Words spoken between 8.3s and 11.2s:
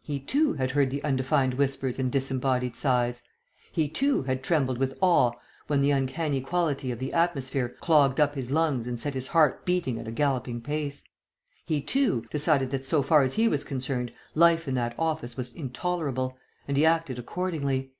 his lungs and set his heart beating at a galloping pace;